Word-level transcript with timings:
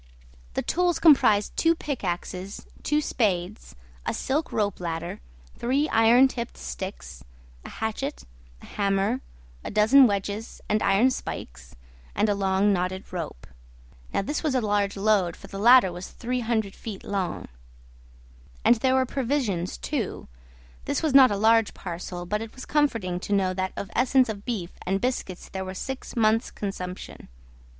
The 0.55 0.63
tools 0.63 0.97
comprised 0.97 1.55
two 1.55 1.75
pickaxes, 1.75 2.65
two 2.81 3.01
spades, 3.01 3.75
a 4.03 4.15
silk 4.15 4.49
ropeladder, 4.51 5.19
three 5.55 5.87
iron 5.89 6.27
tipped 6.27 6.57
sticks, 6.57 7.23
a 7.63 7.69
hatchet, 7.69 8.23
a 8.63 8.65
hammer, 8.65 9.21
a 9.63 9.69
dozen 9.69 10.07
wedges 10.07 10.59
and 10.67 10.81
iron 10.81 11.11
spikes, 11.11 11.75
and 12.15 12.29
a 12.29 12.33
long 12.33 12.73
knotted 12.73 13.13
rope. 13.13 13.45
Now 14.11 14.23
this 14.23 14.41
was 14.41 14.55
a 14.55 14.59
large 14.61 14.97
load, 14.97 15.35
for 15.35 15.45
the 15.45 15.59
ladder 15.59 15.91
was 15.91 16.07
300 16.07 16.73
feet 16.73 17.03
long. 17.03 17.47
And 18.65 18.77
there 18.77 18.95
were 18.95 19.05
provisions 19.05 19.77
too: 19.77 20.27
this 20.85 21.03
was 21.03 21.13
not 21.13 21.29
a 21.29 21.37
large 21.37 21.75
parcel, 21.75 22.25
but 22.25 22.41
it 22.41 22.55
was 22.55 22.65
comforting 22.65 23.19
to 23.19 23.33
know 23.33 23.53
that 23.53 23.71
of 23.77 23.91
essence 23.95 24.29
of 24.29 24.45
beef 24.45 24.71
and 24.83 24.99
biscuits 24.99 25.47
there 25.49 25.63
were 25.63 25.75
six 25.75 26.15
months' 26.15 26.49
consumption. 26.49 27.27